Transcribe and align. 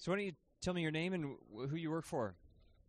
So 0.00 0.10
why 0.10 0.16
don't 0.16 0.24
you 0.32 0.36
tell 0.62 0.72
me 0.72 0.80
your 0.80 0.96
name 0.96 1.12
and 1.12 1.36
wh- 1.52 1.68
who 1.68 1.76
you 1.76 1.90
work 1.90 2.06
for? 2.06 2.32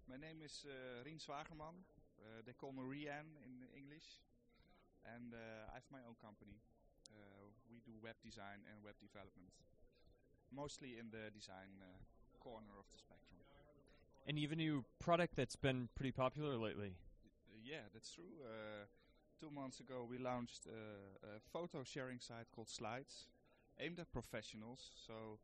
My 0.07 0.15
name 0.15 0.39
is 0.39 0.63
uh, 0.63 1.03
Rien 1.03 1.19
Zwagerman. 1.19 1.83
Uh, 2.15 2.39
they 2.45 2.53
call 2.53 2.71
me 2.71 2.87
Rian 2.87 3.35
in 3.43 3.67
English. 3.75 4.23
And 5.03 5.33
uh, 5.35 5.75
I 5.75 5.83
have 5.83 5.91
my 5.91 5.99
own 6.07 6.15
company. 6.23 6.55
Uh, 7.11 7.51
we 7.69 7.83
do 7.83 7.91
web 8.01 8.15
design 8.23 8.63
and 8.63 8.79
web 8.79 8.95
development. 9.03 9.51
Mostly 10.55 10.95
in 11.03 11.11
the 11.11 11.27
design 11.35 11.83
uh, 11.83 11.99
corner 12.39 12.79
of 12.79 12.87
the 12.93 12.97
spectrum. 12.97 13.43
And 14.25 14.39
you 14.39 14.47
have 14.47 14.53
a 14.53 14.55
new 14.55 14.85
product 14.99 15.35
that's 15.35 15.57
been 15.57 15.89
pretty 15.95 16.13
popular 16.13 16.55
lately. 16.55 16.95
Uh, 17.27 17.59
yeah, 17.61 17.91
that's 17.93 18.09
true. 18.09 18.39
Uh, 18.39 18.87
two 19.37 19.51
months 19.51 19.81
ago 19.81 20.07
we 20.09 20.17
launched 20.17 20.63
uh, 20.65 21.35
a 21.35 21.43
photo 21.51 21.83
sharing 21.83 22.21
site 22.21 22.47
called 22.55 22.69
Slides, 22.69 23.27
aimed 23.81 23.99
at 23.99 24.13
professionals. 24.13 24.91
So 25.05 25.39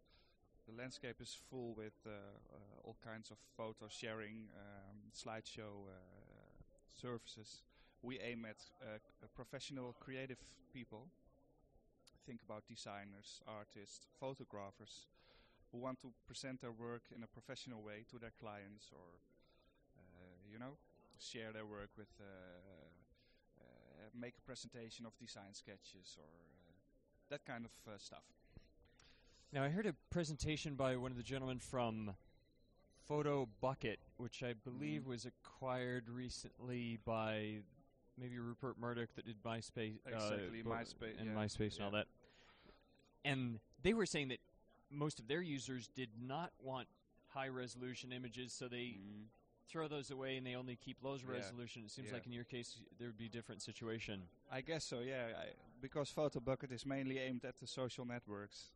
the 0.67 0.75
landscape 0.77 1.15
is 1.21 1.37
full 1.49 1.73
with 1.75 1.95
uh, 2.05 2.11
uh, 2.11 2.83
all 2.83 2.97
kinds 3.03 3.31
of 3.31 3.37
photo 3.55 3.87
sharing, 3.87 4.51
um, 4.59 4.97
slideshow 5.15 5.87
uh, 5.87 5.95
services. 6.93 7.63
We 8.03 8.19
aim 8.19 8.45
at 8.45 8.57
professional, 9.35 9.95
creative 9.99 10.37
people. 10.73 11.07
Think 12.25 12.41
about 12.45 12.67
designers, 12.67 13.41
artists, 13.47 14.07
photographers 14.19 15.07
who 15.71 15.79
want 15.79 16.01
to 16.01 16.11
present 16.27 16.61
their 16.61 16.71
work 16.71 17.03
in 17.15 17.23
a 17.23 17.27
professional 17.27 17.81
way 17.81 18.05
to 18.11 18.19
their 18.19 18.33
clients 18.39 18.91
or, 18.91 19.19
you 20.51 20.59
know, 20.59 20.77
share 21.19 21.51
their 21.51 21.65
work 21.65 21.89
with, 21.97 22.11
make 24.19 24.33
a 24.37 24.41
presentation 24.41 25.05
of 25.05 25.13
design 25.19 25.53
sketches 25.53 26.17
or 26.17 26.25
uh, 26.25 26.73
that 27.29 27.45
kind 27.45 27.65
of 27.65 27.71
uh, 27.87 27.97
stuff. 27.97 28.23
Now 29.53 29.63
I 29.63 29.69
heard 29.69 29.85
a 29.85 29.93
presentation 30.09 30.75
by 30.75 30.95
one 30.97 31.11
of 31.11 31.17
the 31.17 31.23
gentlemen 31.23 31.59
from 31.59 32.15
Photo 33.07 33.47
Bucket, 33.61 33.99
which 34.17 34.43
I 34.43 34.53
believe 34.53 35.03
Mhm. 35.03 35.07
was 35.07 35.25
acquired 35.25 36.09
recently 36.09 36.97
by 36.97 37.63
maybe 38.17 38.39
Rupert 38.39 38.77
Murdoch 38.77 39.13
that 39.13 39.25
did 39.25 39.41
MySpace, 39.43 39.99
uh, 40.05 40.09
Exactly, 40.09 40.61
bo- 40.63 40.71
MySpace, 40.71 41.17
and 41.17 41.27
yeah, 41.27 41.35
MySpace 41.35 41.75
and 41.75 41.83
all 41.85 41.91
that. 41.91 42.07
And 43.23 43.59
they 43.81 43.93
were 43.93 44.05
saying 44.05 44.29
that 44.29 44.39
most 44.89 45.19
of 45.19 45.27
their 45.27 45.41
users 45.41 45.87
did 45.89 46.09
not 46.21 46.51
want 46.59 46.89
high 47.27 47.47
resolution 47.47 48.11
images, 48.11 48.51
so 48.53 48.67
they 48.67 48.93
Mm. 48.99 49.27
throw 49.67 49.87
those 49.87 50.11
away 50.11 50.37
and 50.37 50.45
they 50.45 50.55
only 50.55 50.75
keep 50.75 51.01
low 51.03 51.15
Yeah, 51.15 51.25
resolution. 51.27 51.85
It 51.85 51.91
seems 51.91 52.07
yeah. 52.07 52.13
like 52.15 52.25
in 52.25 52.31
your 52.33 52.45
case 52.45 52.81
there 52.97 53.07
would 53.07 53.17
be 53.17 53.27
a 53.27 53.29
different 53.29 53.61
situation. 53.61 54.27
I 54.49 54.61
guess 54.61 54.83
so, 54.83 54.99
yeah. 55.01 55.37
I, 55.37 55.53
because 55.79 56.11
PhotoBucket 56.11 56.71
is 56.71 56.85
mainly 56.85 57.19
aimed 57.19 57.45
at 57.45 57.57
the 57.57 57.67
social 57.67 58.03
networks. 58.05 58.71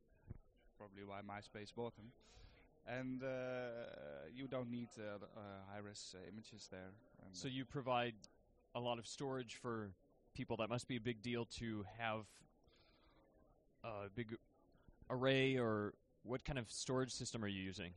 Probably 0.81 1.03
why 1.03 1.21
MySpace 1.21 1.71
bought 1.75 1.95
them. 1.95 2.11
And 2.87 3.21
uh, 3.21 3.27
you 4.35 4.47
don't 4.47 4.71
need 4.71 4.89
uh, 4.97 5.23
uh, 5.23 5.39
high-res 5.71 6.15
uh, 6.15 6.27
images 6.33 6.67
there. 6.71 6.89
And 7.23 7.35
So 7.35 7.47
you 7.47 7.65
provide 7.65 8.15
a 8.73 8.79
lot 8.79 8.97
of 8.97 9.05
storage 9.05 9.59
for 9.61 9.91
people. 10.33 10.57
That 10.57 10.69
must 10.69 10.87
be 10.87 10.95
a 10.95 10.99
big 10.99 11.21
deal 11.21 11.45
to 11.59 11.85
have 11.99 12.25
a 13.83 14.09
big 14.15 14.35
array, 15.11 15.55
or 15.57 15.93
what 16.23 16.43
kind 16.43 16.57
of 16.57 16.71
storage 16.71 17.11
system 17.11 17.43
are 17.43 17.47
you 17.47 17.61
using? 17.61 17.91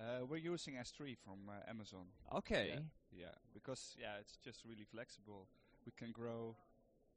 uh, 0.00 0.26
we're 0.28 0.36
using 0.36 0.74
S3 0.74 1.16
from 1.24 1.48
uh, 1.48 1.70
Amazon. 1.70 2.06
Okay. 2.34 2.70
Yeah, 2.74 2.80
yeah, 3.20 3.34
because 3.54 3.96
yeah, 4.00 4.18
it's 4.20 4.36
just 4.44 4.64
really 4.68 4.84
flexible. 4.90 5.46
We 5.86 5.92
can 5.96 6.10
grow 6.10 6.56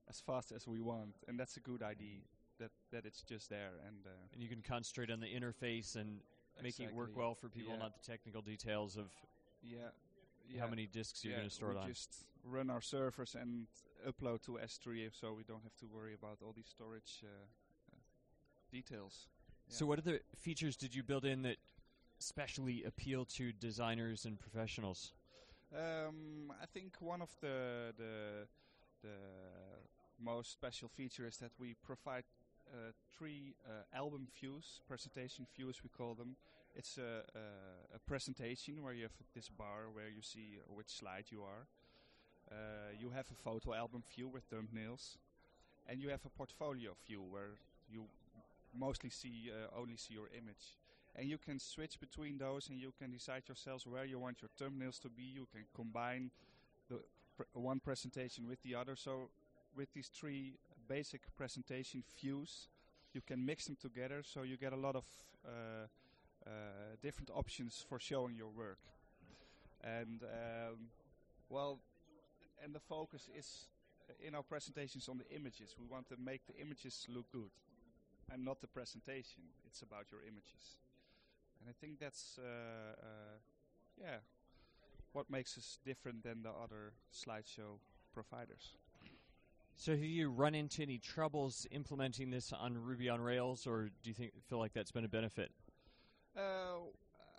as 0.08 0.20
fast 0.20 0.52
as 0.52 0.68
we 0.68 0.80
want, 0.80 1.16
and 1.28 1.40
that's 1.40 1.58
a 1.58 1.62
good 1.62 1.82
idea. 1.82 2.20
That 2.60 2.72
that 2.92 3.06
it's 3.06 3.22
just 3.22 3.50
there 3.50 3.80
and 3.88 4.06
uh, 4.06 4.10
And 4.34 4.44
you 4.44 4.50
can 4.50 4.62
concentrate 4.62 5.10
on 5.12 5.20
the 5.20 5.28
interface 5.28 5.96
and 5.96 6.20
making 6.62 6.88
it 6.88 6.94
work 6.94 7.16
well 7.16 7.36
for 7.36 7.48
people, 7.50 7.74
Yeah. 7.74 7.80
not 7.80 7.94
the 8.04 8.12
technical 8.12 8.42
details 8.42 8.98
of 8.98 9.06
Yeah, 9.62 9.92
how 10.60 10.68
many 10.68 10.88
disks 10.88 11.24
you're 11.24 11.34
yeah, 11.34 11.40
going 11.40 11.50
to 11.50 11.56
store 11.56 11.70
we 11.70 11.76
it 11.76 11.80
on. 11.80 11.88
just 11.88 12.26
run 12.44 12.70
our 12.70 12.82
servers 12.82 13.36
and 13.36 13.68
upload 14.08 14.42
to 14.44 14.58
S3, 14.64 15.10
so 15.12 15.34
we 15.34 15.44
don't 15.44 15.64
have 15.64 15.76
to 15.78 15.86
worry 15.86 16.14
about 16.14 16.40
all 16.42 16.54
these 16.54 16.68
storage 16.70 17.24
uh, 17.24 17.28
uh, 17.28 17.98
details. 18.72 19.28
So, 19.68 19.86
what 19.86 20.00
other 20.00 20.22
features 20.36 20.76
did 20.76 20.96
you 20.96 21.04
build 21.04 21.26
in 21.26 21.44
that 21.44 21.58
specially 22.18 22.84
appeal 22.84 23.26
to 23.26 23.52
designers 23.52 24.26
and 24.26 24.40
professionals? 24.40 25.14
Um, 25.72 26.52
I 26.62 26.66
think 26.66 26.96
one 27.00 27.22
of 27.22 27.30
the 27.42 27.94
the 27.98 28.48
the 29.04 29.18
most 30.20 30.52
special 30.52 30.90
feature 30.90 31.28
is 31.28 31.38
that 31.38 31.52
we 31.60 31.76
provide 31.84 32.24
three 33.18 33.56
uh, 33.66 33.98
album 33.98 34.28
views, 34.40 34.82
presentation 34.88 35.46
views 35.56 35.82
we 35.84 35.90
call 35.90 36.16
them. 36.16 36.36
It's 36.76 36.98
a, 36.98 37.24
a, 37.96 38.00
presentation 38.08 38.84
where 38.84 38.94
you 38.94 39.04
have 39.04 39.12
this 39.34 39.50
bar 39.50 39.90
where 39.92 40.08
you 40.08 40.22
see 40.22 40.60
which 40.68 40.88
slide 40.88 41.26
you 41.30 41.42
are. 41.42 41.66
Uh, 42.52 42.92
you 42.98 43.10
have 43.10 43.26
a 43.32 43.36
photo 43.36 43.74
album 43.74 44.04
view 44.16 44.28
with 44.28 44.44
thumbnails, 44.50 45.18
and 45.88 46.00
you 46.02 46.10
have 46.10 46.26
a 46.26 46.30
portfolio 46.30 46.92
view 47.08 47.22
where 47.22 47.58
you 47.92 48.04
mostly 48.78 49.10
see 49.10 49.52
uh, 49.52 49.80
only 49.80 49.98
see 49.98 50.14
your 50.14 50.30
image 50.38 50.78
and 51.16 51.28
you 51.28 51.38
can 51.38 51.60
switch 51.60 52.00
between 52.00 52.38
those 52.38 52.70
and 52.70 52.80
you 52.80 52.94
can 52.98 53.12
decide 53.12 53.44
yourselves 53.48 53.86
where 53.88 54.06
you 54.06 54.20
want 54.20 54.38
your 54.42 54.50
thumbnails 54.60 55.02
to 55.02 55.10
be. 55.10 55.24
You 55.24 55.48
can 55.52 55.66
combine 55.76 56.32
the 56.90 57.00
pr- 57.36 57.44
one 57.54 57.80
presentation 57.80 58.48
with 58.48 58.62
the 58.62 58.76
other. 58.76 58.96
So 58.96 59.30
with 59.76 59.92
these 59.94 60.08
three 60.08 60.54
basic 60.90 61.22
presentation 61.38 62.04
views, 62.20 62.68
you 63.14 63.22
can 63.22 63.46
mix 63.46 63.66
them 63.66 63.78
together 63.80 64.22
so 64.24 64.44
you 64.44 64.58
get 64.58 64.74
a 64.74 64.78
lot 64.78 64.96
of 64.96 65.06
uh, 65.46 65.50
uh, 66.46 66.50
different 67.02 67.30
options 67.34 67.86
for 67.88 68.00
showing 68.00 68.36
your 68.36 68.50
work. 68.50 68.80
And 69.84 70.24
um, 70.24 70.90
well, 71.50 71.80
and 72.64 72.74
the 72.74 72.80
focus 72.80 73.30
is 73.38 73.68
uh, 74.10 74.28
in 74.28 74.36
our 74.36 74.44
presentations 74.44 75.08
on 75.08 75.18
the 75.18 75.30
images. 75.36 75.76
We 75.80 75.86
want 75.86 76.10
to 76.10 76.16
make 76.18 76.42
the 76.46 76.58
images 76.60 77.08
look 77.08 77.32
good 77.32 77.52
and 78.32 78.44
not 78.44 78.62
the 78.62 78.68
presentation. 78.68 79.44
It's 79.66 79.82
about 79.82 80.12
your 80.12 80.22
images. 80.22 80.78
And 81.60 81.70
I 81.70 81.74
think 81.80 82.00
that's, 82.00 82.40
uh, 82.40 82.96
yeah, 84.00 84.20
what 85.14 85.30
makes 85.30 85.58
us 85.58 85.80
different 85.86 86.24
than 86.24 86.44
the 86.44 86.52
other 86.52 86.94
slideshow 87.14 87.80
providers. 88.14 88.76
So, 89.80 89.94
have 89.94 90.04
you 90.04 90.30
run 90.30 90.56
into 90.56 90.82
any 90.82 90.98
troubles 90.98 91.66
implementing 91.72 92.32
this 92.32 92.52
on 92.52 92.78
Ruby 92.78 93.08
on 93.08 93.22
Rails, 93.22 93.66
or 93.66 93.84
do 94.04 94.10
you 94.10 94.14
think 94.14 94.34
feel 94.50 94.60
like 94.60 94.74
that's 94.74 94.92
been 94.92 95.06
a 95.06 95.08
benefit? 95.08 95.52
Uh, 96.36 96.92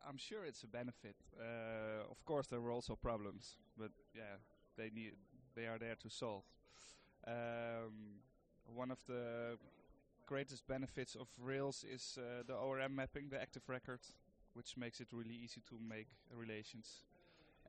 I'm 0.09 0.17
sure 0.17 0.47
it's 0.47 0.63
a 0.63 0.67
benefit. 0.67 1.17
Uh, 1.39 2.11
of 2.11 2.25
course, 2.25 2.47
there 2.47 2.63
were 2.63 2.71
also 2.73 2.97
problems, 2.97 3.59
but 3.77 3.91
yeah, 4.15 4.39
they 4.79 4.89
need 4.89 5.13
they 5.55 5.67
are 5.67 5.79
there 5.79 5.97
to 5.97 6.09
solve. 6.09 6.45
Um, 7.27 8.23
one 8.75 8.91
of 8.91 9.05
the 9.07 9.59
greatest 10.25 10.67
benefits 10.67 11.17
of 11.17 11.29
Rails 11.39 11.85
is 11.85 12.17
uh, 12.19 12.43
the 12.47 12.55
ORM 12.55 12.97
mapping, 12.97 13.29
the 13.29 13.39
active 13.39 13.69
record, 13.69 14.01
which 14.55 14.79
makes 14.79 14.99
it 15.03 15.09
really 15.13 15.35
easy 15.35 15.61
to 15.69 15.75
make 15.79 16.09
relations. 16.35 17.03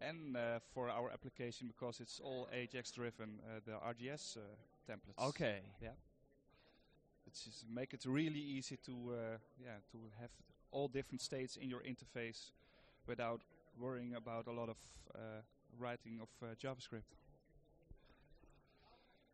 And 0.01 0.35
uh, 0.35 0.59
for 0.73 0.89
our 0.89 1.11
application, 1.11 1.67
because 1.67 1.99
it's 1.99 2.19
all 2.19 2.47
Ajax 2.51 2.91
driven, 2.91 3.39
uh, 3.45 3.59
the 3.65 3.73
RJS 3.73 4.37
uh, 4.37 4.41
templates. 4.89 5.29
Okay. 5.29 5.59
Yeah. 5.81 5.89
It's 7.27 7.45
just 7.45 7.65
make 7.69 7.93
it 7.93 8.03
really 8.05 8.39
easy 8.39 8.77
to 8.85 8.91
uh, 8.91 9.37
yeah 9.61 9.77
to 9.91 9.97
have 10.19 10.31
all 10.71 10.87
different 10.87 11.21
states 11.21 11.55
in 11.55 11.69
your 11.69 11.81
interface 11.81 12.51
without 13.07 13.41
worrying 13.79 14.15
about 14.15 14.47
a 14.47 14.51
lot 14.51 14.69
of 14.69 14.77
uh, 15.15 15.19
writing 15.79 16.19
of 16.21 16.29
uh, 16.41 16.55
JavaScript. 16.55 17.03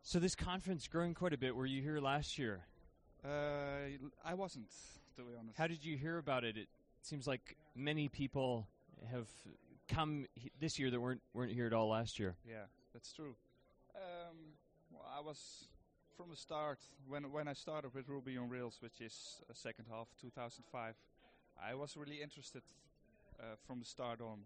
So, 0.04 0.20
this 0.20 0.36
conference 0.36 0.88
growing 0.88 1.14
quite 1.14 1.34
a 1.34 1.38
bit. 1.38 1.56
Were 1.56 1.66
you 1.66 1.82
here 1.82 2.00
last 2.00 2.38
year? 2.38 2.62
Uh, 3.26 3.30
I 4.24 4.34
wasn't, 4.36 4.70
to 5.18 5.24
be 5.24 5.30
honest. 5.38 5.58
How 5.58 5.68
did 5.68 5.84
you 5.84 5.98
hear 5.98 6.18
about 6.18 6.44
it? 6.44 6.56
It 6.56 6.68
seems 7.02 7.28
like 7.28 7.58
many 7.76 8.08
people 8.08 8.68
have 9.12 9.28
come 9.88 10.26
h- 10.38 10.52
this 10.60 10.78
year 10.80 10.92
that 10.92 11.00
weren't 11.00 11.22
weren't 11.34 11.52
here 11.52 11.66
at 11.68 11.74
all 11.74 11.90
last 11.90 12.20
year. 12.20 12.36
Yeah, 12.48 12.66
that's 12.94 13.12
true. 13.12 13.36
Um, 13.96 14.56
well, 14.92 15.06
I 15.18 15.22
was 15.22 15.68
from 16.16 16.30
the 16.30 16.36
start 16.36 16.80
when 17.08 17.32
when 17.32 17.48
I 17.48 17.54
started 17.54 17.94
with 17.94 18.08
Ruby 18.10 18.38
on 18.38 18.50
Rails, 18.50 18.78
which 18.82 19.02
is 19.02 19.42
uh, 19.50 19.54
second 19.54 19.86
half 19.90 20.08
2005. 20.22 20.96
I 21.60 21.74
was 21.74 21.98
really 21.98 22.22
interested 22.22 22.62
uh, 23.40 23.56
from 23.66 23.80
the 23.80 23.86
start 23.86 24.22
on, 24.22 24.46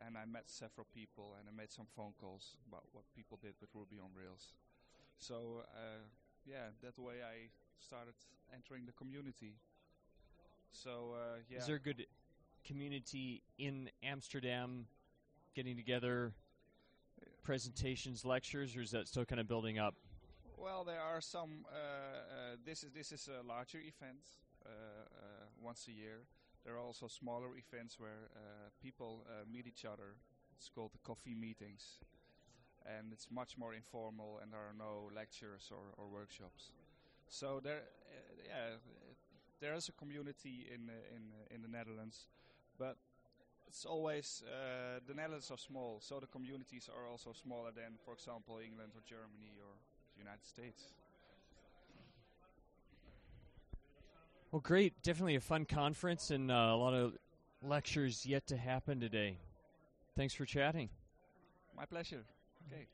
and 0.00 0.16
I 0.16 0.24
met 0.24 0.44
several 0.46 0.86
people 0.94 1.34
and 1.38 1.48
I 1.48 1.52
made 1.56 1.72
some 1.72 1.86
phone 1.96 2.12
calls 2.20 2.56
about 2.68 2.84
what 2.92 3.04
people 3.14 3.38
did 3.42 3.54
with 3.60 3.70
Ruby 3.74 3.98
on 3.98 4.10
Rails. 4.14 4.54
So 5.18 5.64
uh, 5.74 6.04
yeah, 6.44 6.70
that 6.82 6.98
way 6.98 7.16
I 7.22 7.50
started 7.80 8.14
entering 8.54 8.86
the 8.86 8.92
community. 8.92 9.54
So 10.72 11.14
uh, 11.14 11.38
yeah. 11.50 11.58
Is 11.58 11.66
there 11.66 11.76
a 11.76 11.80
good 11.80 12.06
community 12.66 13.42
in 13.58 13.88
Amsterdam 14.02 14.86
getting 15.54 15.76
together, 15.76 16.32
presentations, 17.42 18.24
lectures, 18.24 18.76
or 18.76 18.82
is 18.82 18.90
that 18.90 19.08
still 19.08 19.24
kind 19.24 19.40
of 19.40 19.48
building 19.48 19.78
up? 19.78 19.94
Well, 20.58 20.84
there 20.84 21.00
are 21.00 21.20
some. 21.20 21.64
Uh, 21.70 21.76
uh, 21.76 22.56
this 22.64 22.82
is 22.82 22.90
this 22.92 23.12
is 23.12 23.28
a 23.28 23.46
larger 23.46 23.78
event 23.78 24.24
uh, 24.64 24.68
uh, 24.68 25.46
once 25.62 25.86
a 25.88 25.92
year. 25.92 26.26
there 26.64 26.74
are 26.74 26.80
also 26.80 27.06
smaller 27.06 27.50
events 27.56 28.00
where 28.00 28.26
uh, 28.34 28.38
people 28.82 29.24
uh, 29.28 29.44
meet 29.50 29.66
each 29.66 29.84
other. 29.84 30.16
It's 30.56 30.68
called 30.68 30.92
the 30.92 30.98
coffee 31.04 31.34
meetings, 31.34 32.00
and 32.84 33.12
it's 33.12 33.28
much 33.30 33.56
more 33.56 33.74
informal, 33.74 34.40
and 34.42 34.52
there 34.52 34.60
are 34.60 34.74
no 34.76 35.10
lectures 35.14 35.70
or, 35.70 35.84
or 35.96 36.08
workshops. 36.08 36.72
So 37.28 37.60
there, 37.62 37.82
uh, 38.10 38.48
yeah, 38.48 38.76
there 39.60 39.74
is 39.74 39.88
a 39.88 39.92
community 39.92 40.66
in 40.74 40.88
uh, 40.88 41.14
in 41.14 41.22
uh, 41.32 41.54
in 41.54 41.62
the 41.62 41.68
Netherlands, 41.68 42.28
but 42.78 42.96
it's 43.68 43.84
always 43.84 44.42
uh, 44.46 45.00
the 45.06 45.14
Netherlands 45.14 45.50
are 45.50 45.58
small, 45.58 45.98
so 46.00 46.20
the 46.20 46.26
communities 46.26 46.88
are 46.94 47.10
also 47.10 47.32
smaller 47.32 47.70
than, 47.74 47.98
for 48.04 48.14
example, 48.14 48.58
England 48.64 48.92
or 48.94 49.02
Germany 49.06 49.58
or 49.60 49.74
the 50.14 50.22
United 50.22 50.46
States. 50.46 50.94
Well, 54.52 54.60
great. 54.60 55.02
Definitely 55.02 55.36
a 55.36 55.40
fun 55.40 55.64
conference 55.64 56.30
and 56.30 56.50
uh, 56.50 56.54
a 56.54 56.76
lot 56.76 56.94
of 56.94 57.12
lectures 57.62 58.24
yet 58.24 58.46
to 58.46 58.56
happen 58.56 59.00
today. 59.00 59.38
Thanks 60.16 60.34
for 60.34 60.46
chatting. 60.46 60.88
My 61.76 61.84
pleasure. 61.84 62.24
Okay. 62.72 62.86